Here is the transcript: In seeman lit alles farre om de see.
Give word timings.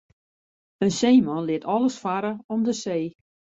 In 0.85 0.91
seeman 0.99 1.45
lit 1.45 1.65
alles 1.73 2.01
farre 2.03 2.33
om 2.53 2.59
de 2.67 2.73
see. 2.83 3.07